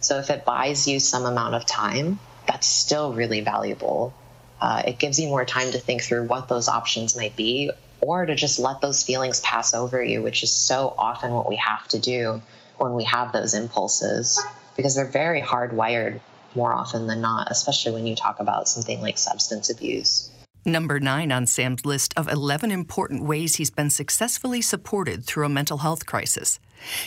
So 0.00 0.18
if 0.18 0.30
it 0.30 0.44
buys 0.44 0.88
you 0.88 0.98
some 0.98 1.24
amount 1.24 1.54
of 1.54 1.66
time, 1.66 2.18
that's 2.46 2.66
still 2.66 3.12
really 3.12 3.40
valuable. 3.40 4.14
Uh, 4.60 4.82
it 4.86 4.98
gives 4.98 5.18
you 5.18 5.28
more 5.28 5.44
time 5.44 5.70
to 5.72 5.78
think 5.78 6.02
through 6.02 6.24
what 6.24 6.48
those 6.48 6.68
options 6.68 7.16
might 7.16 7.36
be 7.36 7.70
or 8.00 8.26
to 8.26 8.34
just 8.34 8.58
let 8.58 8.80
those 8.80 9.02
feelings 9.02 9.40
pass 9.40 9.74
over 9.74 10.02
you, 10.02 10.22
which 10.22 10.42
is 10.42 10.50
so 10.50 10.94
often 10.98 11.32
what 11.32 11.48
we 11.48 11.56
have 11.56 11.86
to 11.88 11.98
do 11.98 12.40
when 12.78 12.94
we 12.94 13.04
have 13.04 13.32
those 13.32 13.54
impulses 13.54 14.42
because 14.76 14.94
they're 14.94 15.06
very 15.06 15.40
hardwired 15.40 16.20
more 16.54 16.72
often 16.72 17.06
than 17.06 17.20
not, 17.20 17.48
especially 17.50 17.92
when 17.92 18.06
you 18.06 18.14
talk 18.14 18.40
about 18.40 18.68
something 18.68 19.00
like 19.00 19.18
substance 19.18 19.70
abuse. 19.70 20.30
Number 20.64 20.98
nine 20.98 21.30
on 21.30 21.46
Sam's 21.46 21.86
list 21.86 22.12
of 22.16 22.28
11 22.28 22.72
important 22.72 23.22
ways 23.22 23.56
he's 23.56 23.70
been 23.70 23.90
successfully 23.90 24.60
supported 24.60 25.24
through 25.24 25.46
a 25.46 25.48
mental 25.48 25.78
health 25.78 26.06
crisis 26.06 26.58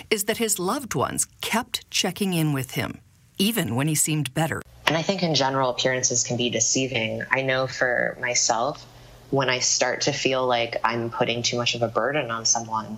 is 0.10 0.24
that 0.26 0.38
his 0.38 0.60
loved 0.60 0.96
ones 0.96 1.28
kept 1.42 1.90
checking 1.92 2.34
in 2.34 2.54
with 2.54 2.72
him, 2.72 3.02
even 3.38 3.76
when 3.76 3.88
he 3.88 3.96
seemed 3.96 4.34
better. 4.34 4.62
And 4.90 4.98
I 4.98 5.04
think 5.04 5.22
in 5.22 5.36
general, 5.36 5.70
appearances 5.70 6.24
can 6.24 6.36
be 6.36 6.50
deceiving. 6.50 7.24
I 7.30 7.44
know 7.44 7.68
for 7.68 8.18
myself, 8.20 8.84
when 9.30 9.48
I 9.48 9.60
start 9.60 10.02
to 10.02 10.12
feel 10.12 10.46
like 10.48 10.78
I'm 10.84 11.12
putting 11.12 11.44
too 11.44 11.58
much 11.58 11.76
of 11.76 11.84
a 11.84 11.88
burden 11.88 12.32
on 12.32 12.44
someone, 12.44 12.98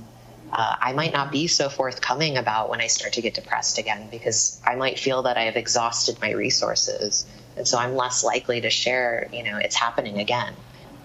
uh, 0.53 0.75
I 0.81 0.93
might 0.93 1.11
not 1.11 1.33
be 1.33 1.47
so 1.47 1.67
forthcoming 1.67 2.37
about 2.37 2.69
when 2.69 2.79
I 2.79 2.87
start 2.87 3.13
to 3.13 3.21
get 3.21 3.33
depressed 3.33 3.77
again 3.77 4.07
because 4.09 4.61
I 4.65 4.75
might 4.75 4.99
feel 4.99 5.23
that 5.23 5.37
I 5.37 5.43
have 5.43 5.57
exhausted 5.57 6.17
my 6.21 6.31
resources 6.31 7.25
and 7.57 7.67
so 7.67 7.77
I'm 7.77 7.95
less 7.95 8.23
likely 8.23 8.61
to 8.61 8.69
share, 8.69 9.27
you 9.33 9.43
know, 9.43 9.57
it's 9.57 9.75
happening 9.75 10.19
again. 10.19 10.53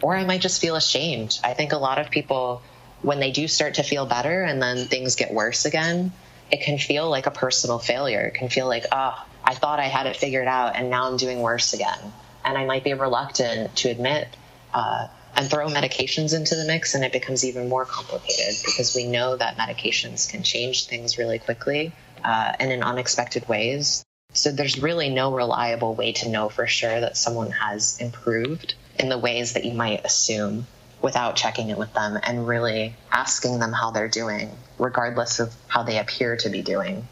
Or 0.03 0.15
I 0.15 0.25
might 0.25 0.41
just 0.41 0.61
feel 0.61 0.77
ashamed. 0.77 1.41
I 1.43 1.55
think 1.55 1.73
a 1.73 1.79
lot 1.79 1.99
of 1.99 2.11
people, 2.11 2.63
when 3.03 3.19
they 3.19 3.31
do 3.31 3.49
start 3.49 3.75
to 3.75 3.83
feel 3.83 4.07
better 4.07 4.43
and 4.43 4.63
then 4.63 4.87
things 4.87 5.17
get 5.17 5.33
worse 5.33 5.65
again, 5.65 6.13
it 6.51 6.63
can 6.63 6.79
feel 6.79 7.11
like 7.11 7.27
a 7.27 7.31
personal 7.31 7.79
failure. 7.79 8.21
It 8.21 8.35
can 8.35 8.49
feel 8.49 8.69
like, 8.69 8.85
oh, 8.93 9.21
I 9.47 9.55
thought 9.55 9.79
I 9.79 9.85
had 9.85 10.07
it 10.07 10.17
figured 10.17 10.49
out 10.49 10.77
and 10.77 10.91
now 10.91 11.09
I'm 11.09 11.17
doing 11.17 11.41
worse 11.41 11.73
again. 11.73 11.99
And 12.45 12.59
I 12.59 12.65
might 12.65 12.85
be 12.85 12.93
reluctant 12.95 13.75
to 13.77 13.89
admit 13.89 14.29
uh, 14.75 15.09
and 15.37 15.49
throw 15.49 15.69
medications 15.69 16.35
into 16.35 16.55
the 16.55 16.65
mix, 16.65 16.95
and 16.95 17.05
it 17.05 17.13
becomes 17.13 17.45
even 17.45 17.69
more 17.69 17.85
complicated 17.85 18.55
because 18.65 18.95
we 18.97 19.07
know 19.07 19.37
that 19.37 19.57
medications 19.57 20.31
can 20.31 20.43
change 20.43 20.87
things 20.87 21.19
really 21.19 21.39
quickly 21.39 21.93
uh, 22.25 22.53
and 22.59 22.73
in 22.73 22.83
unexpected 22.83 23.47
ways. 23.49 24.05
So 24.33 24.51
there's 24.51 24.83
really 24.83 25.11
no 25.11 25.33
reliable 25.35 25.95
way 25.95 26.13
to 26.13 26.29
know 26.29 26.49
for 26.49 26.67
sure 26.67 27.01
that 27.01 27.17
someone 27.17 27.51
has 27.53 27.99
improved 28.01 28.75
in 28.99 29.09
the 29.09 29.19
ways 29.19 29.53
that 29.55 29.65
you 29.65 29.75
might 29.75 30.05
assume 30.05 30.67
without 31.03 31.37
checking 31.37 31.69
it 31.69 31.79
with 31.79 31.93
them 31.93 32.19
and 32.23 32.49
really 32.49 32.95
asking 33.13 33.59
them 33.59 33.73
how 33.73 33.91
they're 33.91 34.09
doing, 34.09 34.51
regardless 34.79 35.39
of 35.39 35.55
how 35.69 35.83
they 35.83 35.99
appear 35.99 36.37
to 36.37 36.49
be 36.49 36.63
doing. 36.63 37.07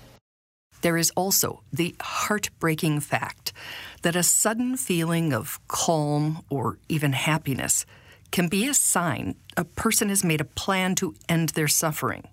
There 0.85 0.99
is 0.99 1.11
also 1.17 1.63
the 1.73 1.97
heartbreaking 1.99 3.01
fact 3.01 3.55
that 4.03 4.15
a 4.15 4.23
sudden 4.23 4.77
feeling 4.77 5.33
of 5.33 5.59
calm 5.67 6.45
or 6.51 6.77
even 6.91 7.15
happiness 7.15 7.87
can 8.31 8.49
be 8.49 8.69
a 8.69 8.75
sign 8.75 9.37
a 9.57 9.65
person 9.65 10.11
has 10.11 10.23
made 10.23 10.43
a 10.43 10.45
plan 10.45 10.95
to 10.97 11.15
end 11.27 11.49
their 11.51 11.69
suffering. 11.69 12.25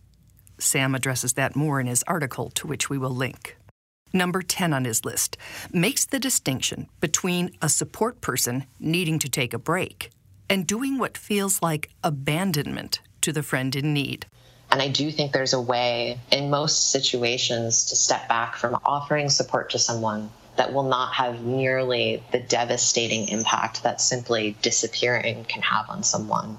Sam 0.60 0.94
addresses 0.96 1.32
that 1.34 1.56
more 1.56 1.80
in 1.80 1.88
his 1.88 2.04
article, 2.08 2.50
to 2.56 2.68
which 2.68 2.90
we 2.90 2.98
will 2.98 3.16
link 3.16 3.56
number 4.14 4.42
10 4.42 4.74
on 4.74 4.84
his 4.84 5.06
list, 5.06 5.38
makes 5.72 6.06
the 6.06 6.20
distinction 6.20 6.90
between 7.00 7.52
a 7.62 7.70
support 7.70 8.20
person 8.20 8.66
needing 8.82 9.18
to 9.20 9.30
take 9.30 9.54
a 9.54 9.58
break 9.58 10.10
and 10.50 10.68
doing 10.68 10.98
what 10.98 11.18
feels 11.18 11.62
like 11.62 11.90
abandonment 12.04 13.00
to 13.22 13.32
the 13.32 13.44
friend 13.44 13.78
in 13.78 13.94
need. 13.94 14.26
And 14.72 14.82
I 14.82 14.88
do 14.88 15.12
think 15.12 15.34
there's 15.34 15.54
a 15.54 15.62
way 15.62 16.18
in 16.32 16.50
most 16.50 16.92
situations 16.92 17.88
to 17.88 17.96
step 17.96 18.30
back 18.30 18.56
from 18.56 18.80
offering 18.86 19.30
support 19.30 19.72
to 19.72 19.80
someone 19.80 20.30
that 20.56 20.74
will 20.74 20.88
not 20.88 21.14
have 21.16 21.44
nearly 21.44 22.24
the 22.32 22.40
devastating 22.40 23.28
impact 23.28 23.84
that 23.84 24.00
simply 24.00 24.56
disappearing 24.62 25.44
can 25.46 25.62
have 25.62 25.90
on 25.90 26.04
someone. 26.04 26.58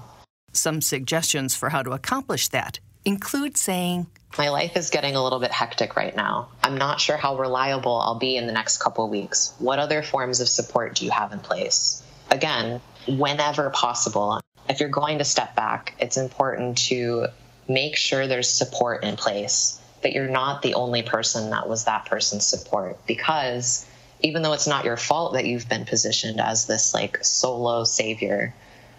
Some 0.51 0.81
suggestions 0.81 1.55
for 1.55 1.69
how 1.69 1.81
to 1.81 1.91
accomplish 1.91 2.49
that 2.49 2.79
include 3.05 3.57
saying, 3.57 4.07
My 4.37 4.49
life 4.49 4.77
is 4.77 4.91
getting 4.91 5.15
a 5.15 5.23
little 5.23 5.39
bit 5.39 5.51
hectic 5.51 5.95
right 5.95 6.15
now. 6.15 6.49
I'm 6.63 6.77
not 6.77 7.01
sure 7.01 7.17
how 7.17 7.37
reliable 7.37 7.99
I'll 7.99 8.19
be 8.19 8.37
in 8.37 8.45
the 8.45 8.53
next 8.53 8.77
couple 8.77 9.05
of 9.05 9.11
weeks. 9.11 9.53
What 9.57 9.79
other 9.79 10.03
forms 10.03 10.39
of 10.39 10.47
support 10.47 10.95
do 10.95 11.05
you 11.05 11.11
have 11.11 11.31
in 11.31 11.39
place? 11.39 12.03
Again, 12.29 12.79
whenever 13.07 13.69
possible, 13.71 14.39
if 14.69 14.79
you're 14.79 14.89
going 14.89 15.17
to 15.17 15.25
step 15.25 15.55
back, 15.55 15.95
it's 15.99 16.17
important 16.17 16.77
to 16.89 17.27
make 17.67 17.95
sure 17.95 18.27
there's 18.27 18.49
support 18.49 19.03
in 19.03 19.15
place, 19.15 19.79
that 20.01 20.13
you're 20.13 20.29
not 20.29 20.61
the 20.61 20.73
only 20.73 21.01
person 21.01 21.51
that 21.51 21.67
was 21.67 21.85
that 21.85 22.05
person's 22.05 22.45
support. 22.45 23.05
Because 23.05 23.85
even 24.21 24.41
though 24.41 24.53
it's 24.53 24.67
not 24.67 24.85
your 24.85 24.97
fault 24.97 25.33
that 25.33 25.45
you've 25.45 25.69
been 25.69 25.85
positioned 25.85 26.39
as 26.39 26.65
this 26.67 26.93
like 26.93 27.23
solo 27.23 27.83
savior, 27.83 28.53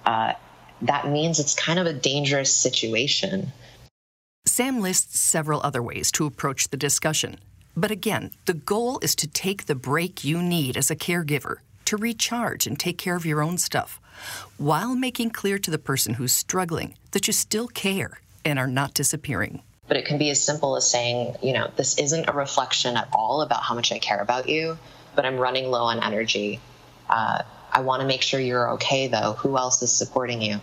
uh, 0.06 0.34
that 0.82 1.08
means 1.08 1.40
it's 1.40 1.54
kind 1.54 1.78
of 1.78 1.86
a 1.86 1.92
dangerous 1.92 2.54
situation 2.54 3.52
Sam 4.46 4.80
lists 4.80 5.18
several 5.18 5.60
other 5.64 5.82
ways 5.82 6.12
to 6.12 6.26
approach 6.26 6.68
the 6.68 6.76
discussion. 6.76 7.38
But 7.76 7.90
again, 7.90 8.30
the 8.44 8.54
goal 8.54 9.00
is 9.00 9.16
to 9.16 9.26
take 9.26 9.66
the 9.66 9.74
break 9.74 10.22
you 10.22 10.40
need 10.40 10.76
as 10.76 10.90
a 10.90 10.96
caregiver 10.96 11.56
to 11.86 11.96
recharge 11.96 12.66
and 12.66 12.78
take 12.78 12.96
care 12.96 13.16
of 13.16 13.26
your 13.26 13.42
own 13.42 13.58
stuff, 13.58 14.00
while 14.56 14.94
making 14.94 15.30
clear 15.30 15.58
to 15.58 15.70
the 15.70 15.78
person 15.78 16.14
who's 16.14 16.32
struggling 16.32 16.94
that 17.10 17.26
you 17.26 17.32
still 17.32 17.66
care 17.66 18.20
and 18.44 18.58
are 18.58 18.66
not 18.66 18.94
disappearing. 18.94 19.62
But 19.86 19.96
it 19.96 20.06
can 20.06 20.18
be 20.18 20.30
as 20.30 20.42
simple 20.42 20.76
as 20.76 20.90
saying, 20.90 21.36
you 21.42 21.52
know, 21.52 21.70
this 21.76 21.98
isn't 21.98 22.28
a 22.28 22.32
reflection 22.32 22.96
at 22.96 23.08
all 23.12 23.42
about 23.42 23.62
how 23.62 23.74
much 23.74 23.92
I 23.92 23.98
care 23.98 24.20
about 24.20 24.48
you, 24.48 24.78
but 25.14 25.26
I'm 25.26 25.36
running 25.36 25.70
low 25.70 25.84
on 25.84 26.02
energy. 26.02 26.60
Uh, 27.08 27.42
I 27.70 27.80
want 27.80 28.00
to 28.00 28.06
make 28.06 28.22
sure 28.22 28.40
you're 28.40 28.70
okay, 28.72 29.08
though. 29.08 29.34
Who 29.34 29.58
else 29.58 29.82
is 29.82 29.92
supporting 29.92 30.40
you? 30.40 30.60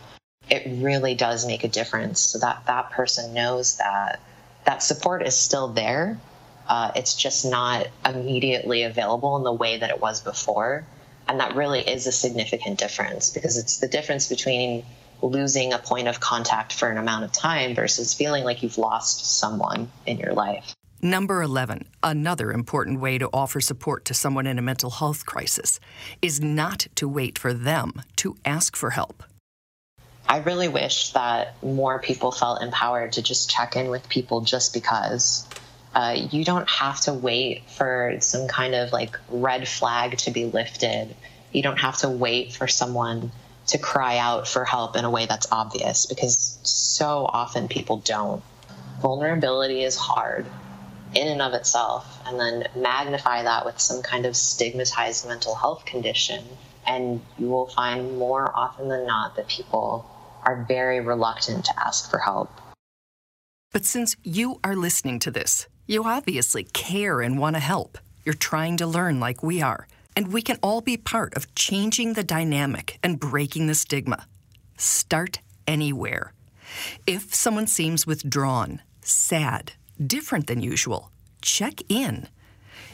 it 0.52 0.64
really 0.84 1.16
does 1.16 1.48
make 1.48 1.64
a 1.64 1.68
difference 1.70 2.20
so 2.20 2.40
that 2.40 2.64
that 2.68 2.92
person 2.92 3.34
knows 3.34 3.78
that 3.78 4.20
that 4.66 4.84
support 4.84 5.26
is 5.26 5.36
still 5.36 5.70
there. 5.70 6.20
Uh, 6.68 6.92
it's 6.96 7.16
just 7.16 7.46
not 7.46 7.88
immediately 8.06 8.84
available 8.84 9.38
in 9.38 9.44
the 9.44 9.54
way 9.54 9.78
that 9.78 9.90
it 9.90 10.00
was 10.00 10.22
before. 10.22 10.86
And 11.28 11.40
that 11.40 11.56
really 11.56 11.80
is 11.80 12.06
a 12.06 12.12
significant 12.12 12.80
difference 12.80 13.30
because 13.30 13.58
it's 13.58 13.78
the 13.78 13.88
difference 13.88 14.28
between 14.28 14.84
losing 15.22 15.74
a 15.74 15.78
point 15.78 16.08
of 16.08 16.20
contact 16.20 16.74
for 16.74 16.90
an 16.90 16.98
amount 16.98 17.24
of 17.24 17.32
time 17.32 17.75
versus 17.75 18.13
feeling 18.13 18.44
like 18.44 18.63
you've 18.63 18.78
lost 18.78 19.40
someone 19.40 19.90
in 20.06 20.18
your 20.18 20.34
life. 20.34 20.75
Number 21.04 21.42
11, 21.42 21.86
another 22.04 22.51
important 22.51 23.00
way 23.00 23.18
to 23.18 23.28
offer 23.34 23.60
support 23.60 24.06
to 24.06 24.13
someone 24.13 24.46
in 24.46 24.60
a 24.60 24.62
mental 24.62 24.92
health 24.92 25.25
crisis, 25.25 25.80
is 26.22 26.40
not 26.40 26.86
to 26.94 27.08
wait 27.08 27.40
for 27.40 27.54
them 27.54 28.04
to 28.18 28.36
ask 28.46 28.75
for 28.75 28.92
help. 28.92 29.24
I 30.30 30.38
really 30.38 30.68
wish 30.68 31.10
that 31.13 31.62
more 31.63 32.00
people 32.00 32.32
felt 32.32 32.62
empowered 32.62 33.13
to 33.13 33.24
just 33.24 33.50
check 33.50 33.75
in 33.75 33.90
with 33.90 34.08
people 34.10 34.42
just 34.42 34.74
because. 34.74 35.48
Uh, 35.94 36.16
you 36.30 36.46
don't 36.46 36.70
have 36.70 37.01
to 37.01 37.13
wait 37.13 37.70
for 37.70 38.16
some 38.20 38.48
kind 38.48 38.75
of 38.75 38.94
like 38.94 39.20
red 39.28 39.68
flag 39.68 40.18
to 40.20 40.32
be 40.32 40.46
lifted. 40.46 41.16
You 41.51 41.63
don't 41.63 41.80
have 41.80 41.98
to 41.98 42.10
wait 42.10 42.54
for 42.54 42.68
someone 42.68 43.32
to 43.72 43.78
cry 43.78 44.18
out 44.18 44.48
for 44.48 44.66
help 44.66 44.96
in 44.96 45.06
a 45.06 45.10
way 45.10 45.25
that's 45.25 45.48
obvious 45.51 46.06
because 46.06 46.60
so 46.63 47.25
often 47.25 47.68
people 47.68 47.98
don't. 47.98 48.44
Vulnerability 49.01 49.84
is 49.84 49.96
hard 49.96 50.46
in 51.16 51.28
and 51.28 51.42
of 51.42 51.54
itself, 51.54 52.22
and 52.25 52.40
then 52.40 52.68
magnify 52.75 53.44
that 53.44 53.66
with 53.66 53.80
some 53.80 54.01
kind 54.01 54.25
of 54.25 54.36
stigmatized 54.36 55.28
mental 55.28 55.56
health 55.56 55.84
condition, 55.86 56.44
and 56.88 57.22
you 57.38 57.48
will 57.48 57.68
find 57.68 58.18
more 58.18 58.50
often 58.56 58.88
than 58.88 59.06
not 59.06 59.36
that 59.36 59.48
people 59.48 60.10
are 60.44 60.63
very 60.68 61.00
reluctant 61.01 61.66
to 61.66 61.74
ask 61.80 62.10
for 62.10 62.20
help. 62.20 62.50
But 63.74 63.86
since 63.86 64.16
you 64.24 64.60
are 64.63 64.75
listening 64.75 65.20
to 65.20 65.32
this, 65.32 65.68
you 65.86 66.04
obviously 66.06 66.63
care 66.63 67.22
and 67.22 67.38
want 67.38 67.56
to 67.56 67.62
help. 67.62 67.98
You're 68.24 68.34
trying 68.34 68.78
to 68.78 68.88
learn 68.88 69.20
like 69.20 69.44
we 69.44 69.62
are. 69.62 69.88
And 70.22 70.32
we 70.32 70.44
can 70.44 70.60
all 70.62 70.82
be 70.82 70.98
part 70.98 71.34
of 71.36 71.56
changing 71.56 72.13
the 72.13 72.24
dynamic 72.24 73.00
and 73.01 73.20
breaking 73.20 73.66
the 73.66 73.74
stigma. 73.74 74.28
Start 74.78 75.40
anywhere. 75.66 76.34
If 77.08 77.34
someone 77.34 77.66
seems 77.66 78.06
withdrawn, 78.06 78.84
sad, 79.01 79.74
different 80.06 80.46
than 80.46 80.62
usual, 80.62 81.10
check 81.42 81.82
in. 81.90 82.28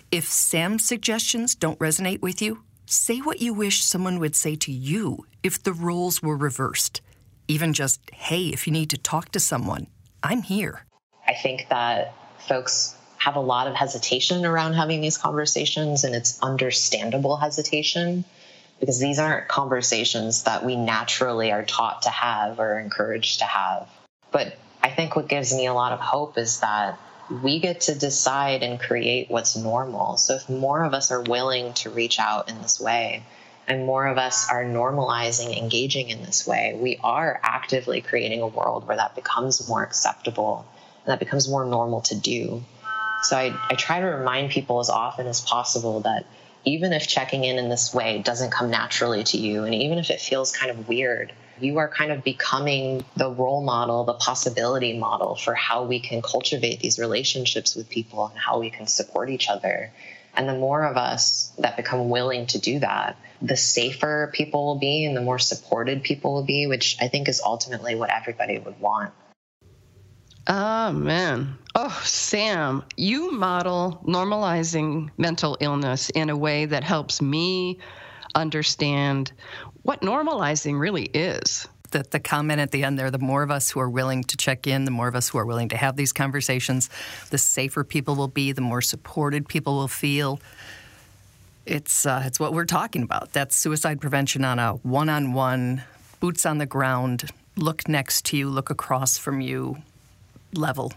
If 0.10 0.24
Sam's 0.24 0.86
suggestions 0.86 1.53
don't 1.53 1.77
resonate 1.79 2.22
with 2.22 2.41
you, 2.41 2.63
say 2.86 3.19
what 3.19 3.41
you 3.41 3.53
wish 3.53 3.84
someone 3.84 4.19
would 4.19 4.34
say 4.34 4.55
to 4.55 4.72
you 4.72 5.25
if 5.43 5.62
the 5.62 5.74
roles 5.74 6.24
were 6.24 6.38
reversed 6.38 7.01
even 7.50 7.74
just, 7.74 8.00
hey, 8.13 8.48
if 8.48 8.67
you 8.67 8.74
need 8.74 8.89
to 8.91 8.98
talk 8.98 9.31
to 9.31 9.39
someone, 9.39 9.88
I'm 10.24 10.41
here. 10.41 10.86
I 11.27 11.34
think 11.34 11.67
that 11.69 12.13
folks 12.39 12.97
have 13.27 13.36
a 13.36 13.41
lot 13.41 13.67
of 13.67 13.75
hesitation 13.75 14.46
around 14.46 14.72
having 14.72 15.01
these 15.01 15.17
conversations, 15.17 16.05
and 16.05 16.15
it's 16.15 16.41
understandable 16.41 17.36
hesitation 17.36 18.24
because 18.79 19.00
these 19.00 19.19
aren't 19.19 19.50
conversations 19.50 20.43
that 20.43 20.63
we 20.63 20.77
naturally 20.77 21.51
are 21.51 21.65
taught 21.65 22.03
to 22.03 22.10
have 22.10 22.57
or 22.57 22.79
encouraged 22.79 23.39
to 23.39 23.46
have. 23.46 23.89
But 24.31 24.57
I 24.81 24.91
think 24.91 25.17
what 25.17 25.27
gives 25.27 25.53
me 25.53 25.65
a 25.65 25.74
lot 25.74 25.91
of 25.91 26.00
hope 26.00 26.38
is 26.38 26.62
that 26.62 26.98
we 27.43 27.60
get 27.60 27.81
to 27.81 27.96
decide 27.96 28.63
and 28.63 28.79
create 28.79 29.29
what's 29.29 29.57
normal. 29.57 30.15
So 30.15 30.36
if 30.36 30.48
more 30.50 30.86
of 30.86 30.93
us 30.93 31.12
are 31.12 31.22
willing 31.22 31.74
to 31.81 31.89
reach 31.89 32.19
out 32.19 32.48
in 32.48 32.62
this 32.62 32.79
way, 32.79 33.24
and 33.67 33.86
more 33.86 34.07
of 34.07 34.17
us 34.17 34.50
are 34.50 34.63
normalizing 34.63 35.57
engaging 35.57 36.07
in 36.12 36.24
this 36.24 36.48
way, 36.48 36.79
we 36.81 36.98
are 37.03 37.41
actively 37.43 38.00
creating 38.00 38.41
a 38.41 38.48
world 38.48 38.88
where 38.88 38.96
that 38.96 39.15
becomes 39.15 39.67
more 39.67 39.84
acceptable 39.84 40.65
and 41.03 41.12
that 41.12 41.19
becomes 41.19 41.50
more 41.50 41.65
normal 41.65 42.00
to 42.03 42.15
do. 42.15 42.63
So 43.27 43.36
I, 43.36 43.53
I 43.69 43.75
try 43.75 44.00
to 44.00 44.05
remind 44.05 44.51
people 44.51 44.79
as 44.79 44.89
often 44.89 45.27
as 45.27 45.41
possible 45.41 46.00
that 46.01 46.25
even 46.63 46.93
if 46.93 47.10
checking 47.10 47.43
in 47.43 47.60
in 47.60 47.67
this 47.67 47.93
way 47.93 48.22
doesn't 48.22 48.51
come 48.51 48.72
naturally 48.72 49.25
to 49.25 49.38
you, 49.38 49.65
and 49.65 49.75
even 49.75 49.98
if 49.98 50.10
it 50.10 50.22
feels 50.22 50.55
kind 50.55 50.72
of 50.72 50.88
weird, 50.88 51.34
you 51.60 51.79
are 51.79 51.89
kind 51.89 52.13
of 52.13 52.24
becoming 52.24 53.03
the 53.17 53.29
role 53.29 53.62
model, 53.62 54.05
the 54.05 54.13
possibility 54.13 54.98
model 54.98 55.36
for 55.36 55.53
how 55.53 55.84
we 55.84 56.00
can 56.00 56.22
cultivate 56.22 56.79
these 56.79 57.00
relationships 57.00 57.75
with 57.75 57.89
people 57.89 58.27
and 58.27 58.39
how 58.39 58.60
we 58.60 58.69
can 58.69 58.88
support 58.88 59.29
each 59.29 59.50
other. 59.50 59.91
And 60.34 60.48
the 60.48 60.55
more 60.55 60.86
of 60.86 60.96
us 60.96 61.51
that 61.57 61.75
become 61.75 62.10
willing 62.10 62.46
to 62.48 62.60
do 62.60 62.79
that, 62.79 63.17
the 63.41 63.57
safer 63.57 64.31
people 64.34 64.67
will 64.67 64.79
be 64.79 65.03
and 65.03 65.17
the 65.17 65.22
more 65.22 65.39
supported 65.39 66.01
people 66.01 66.34
will 66.34 66.46
be, 66.46 66.65
which 66.65 66.96
I 67.01 67.10
think 67.10 67.27
is 67.27 67.41
ultimately 67.43 67.93
what 67.93 68.10
everybody 68.10 68.57
would 68.57 68.79
want. 68.79 69.12
Ah, 70.50 70.92
man. 70.94 71.58
Oh, 71.75 72.01
Sam, 72.06 72.84
you 72.96 73.34
model 73.34 74.01
normalizing 74.08 75.10
mental 75.18 75.58
illness 75.60 76.10
in 76.12 76.30
a 76.30 76.38
way 76.38 76.66
that 76.66 76.86
helps 76.86 77.22
me 77.22 77.80
understand 78.34 79.34
what 79.84 80.01
normalizing 80.01 80.80
really 80.80 81.04
is. 81.04 81.68
That 81.92 82.12
the 82.12 82.22
comment 82.22 82.62
at 82.62 82.72
the 82.72 82.86
end 82.86 82.98
there, 82.98 83.12
the 83.12 83.20
more 83.20 83.44
of 83.44 83.51
us 83.51 83.70
who 83.70 83.82
are 83.82 83.89
willing 83.89 84.24
to 84.24 84.38
check 84.38 84.68
in, 84.68 84.86
the 84.86 84.92
more 84.92 85.10
of 85.10 85.18
us 85.18 85.27
who 85.27 85.38
are 85.38 85.46
willing 85.46 85.68
to 85.70 85.77
have 85.77 85.98
these 85.98 86.13
conversations, 86.13 86.89
the 87.30 87.38
safer 87.38 87.84
people 87.84 88.16
will 88.16 88.27
be, 88.30 88.54
the 88.54 88.62
more 88.62 88.82
supported 88.82 89.50
people 89.50 89.75
will 89.75 89.89
feel. 89.89 90.39
It's, 91.66 92.06
uh, 92.06 92.24
it's 92.25 92.39
what 92.39 92.54
we're 92.54 92.66
talking 92.66 93.04
about. 93.04 93.34
That's 93.34 93.54
suicide 93.54 94.00
prevention 94.00 94.46
on 94.46 94.60
a 94.60 94.74
one 94.75 95.10
on 95.10 95.34
one, 95.34 95.84
boots 96.22 96.46
on 96.46 96.58
the 96.58 96.66
ground, 96.66 97.30
look 97.58 97.89
next 97.89 98.24
to 98.27 98.38
you, 98.38 98.50
look 98.50 98.70
across 98.70 99.18
from 99.18 99.42
you 99.42 99.84
level. 100.54 100.94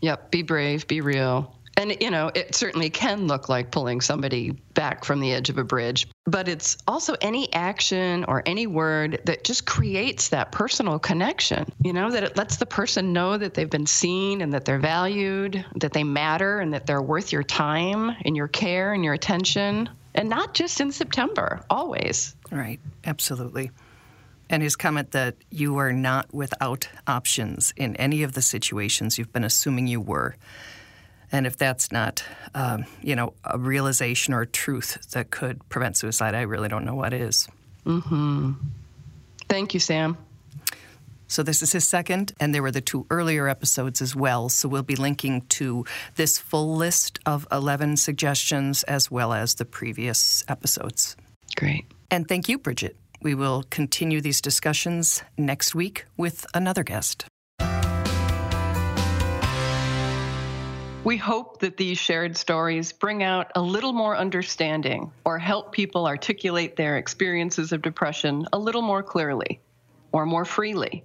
Yep, 0.00 0.30
be 0.30 0.42
brave, 0.42 0.86
be 0.86 1.00
real. 1.00 1.54
And, 1.78 1.96
you 2.00 2.10
know, 2.10 2.28
it 2.34 2.56
certainly 2.56 2.90
can 2.90 3.28
look 3.28 3.48
like 3.48 3.70
pulling 3.70 4.00
somebody 4.00 4.50
back 4.74 5.04
from 5.04 5.20
the 5.20 5.32
edge 5.32 5.48
of 5.48 5.58
a 5.58 5.64
bridge, 5.64 6.08
but 6.24 6.48
it's 6.48 6.76
also 6.88 7.14
any 7.20 7.52
action 7.52 8.24
or 8.24 8.42
any 8.46 8.66
word 8.66 9.20
that 9.26 9.44
just 9.44 9.64
creates 9.64 10.30
that 10.30 10.50
personal 10.50 10.98
connection, 10.98 11.72
you 11.84 11.92
know, 11.92 12.10
that 12.10 12.24
it 12.24 12.36
lets 12.36 12.56
the 12.56 12.66
person 12.66 13.12
know 13.12 13.38
that 13.38 13.54
they've 13.54 13.70
been 13.70 13.86
seen 13.86 14.40
and 14.40 14.52
that 14.54 14.64
they're 14.64 14.80
valued, 14.80 15.64
that 15.76 15.92
they 15.92 16.02
matter 16.02 16.58
and 16.58 16.74
that 16.74 16.84
they're 16.84 17.00
worth 17.00 17.30
your 17.30 17.44
time 17.44 18.10
and 18.24 18.36
your 18.36 18.48
care 18.48 18.92
and 18.92 19.04
your 19.04 19.14
attention. 19.14 19.88
And 20.16 20.28
not 20.28 20.54
just 20.54 20.80
in 20.80 20.90
September, 20.90 21.60
always. 21.70 22.34
Right, 22.50 22.80
absolutely. 23.04 23.70
And 24.50 24.62
his 24.62 24.76
comment 24.76 25.10
that 25.10 25.36
you 25.50 25.76
are 25.76 25.92
not 25.92 26.32
without 26.32 26.88
options 27.06 27.74
in 27.76 27.96
any 27.96 28.22
of 28.22 28.32
the 28.32 28.42
situations 28.42 29.18
you've 29.18 29.32
been 29.32 29.44
assuming 29.44 29.86
you 29.86 30.00
were. 30.00 30.36
And 31.30 31.46
if 31.46 31.56
that's 31.58 31.92
not, 31.92 32.24
um, 32.54 32.86
you 33.02 33.14
know, 33.14 33.34
a 33.44 33.58
realization 33.58 34.32
or 34.32 34.42
a 34.42 34.46
truth 34.46 35.10
that 35.10 35.30
could 35.30 35.66
prevent 35.68 35.96
suicide, 35.96 36.34
I 36.34 36.42
really 36.42 36.68
don't 36.68 36.84
know 36.84 36.94
what 36.94 37.12
is. 37.12 37.48
Mm-hmm. 37.84 38.52
Thank 39.48 39.74
you, 39.74 39.80
Sam. 39.80 40.16
So 41.30 41.42
this 41.42 41.62
is 41.62 41.72
his 41.72 41.86
second, 41.86 42.32
and 42.40 42.54
there 42.54 42.62
were 42.62 42.70
the 42.70 42.80
two 42.80 43.06
earlier 43.10 43.48
episodes 43.48 44.00
as 44.00 44.16
well. 44.16 44.48
So 44.48 44.66
we'll 44.66 44.82
be 44.82 44.96
linking 44.96 45.42
to 45.48 45.84
this 46.16 46.38
full 46.38 46.74
list 46.74 47.18
of 47.26 47.46
11 47.52 47.98
suggestions 47.98 48.82
as 48.84 49.10
well 49.10 49.34
as 49.34 49.54
the 49.54 49.66
previous 49.66 50.42
episodes. 50.48 51.16
Great. 51.54 51.84
And 52.10 52.26
thank 52.26 52.48
you, 52.48 52.58
Bridget. 52.58 52.96
We 53.22 53.34
will 53.34 53.64
continue 53.70 54.20
these 54.20 54.40
discussions 54.40 55.22
next 55.36 55.74
week 55.74 56.04
with 56.16 56.46
another 56.54 56.84
guest. 56.84 57.24
We 61.04 61.16
hope 61.16 61.60
that 61.60 61.76
these 61.76 61.96
shared 61.96 62.36
stories 62.36 62.92
bring 62.92 63.22
out 63.22 63.50
a 63.54 63.62
little 63.62 63.92
more 63.92 64.16
understanding 64.16 65.10
or 65.24 65.38
help 65.38 65.72
people 65.72 66.06
articulate 66.06 66.76
their 66.76 66.98
experiences 66.98 67.72
of 67.72 67.82
depression 67.82 68.46
a 68.52 68.58
little 68.58 68.82
more 68.82 69.02
clearly 69.02 69.60
or 70.12 70.26
more 70.26 70.44
freely. 70.44 71.04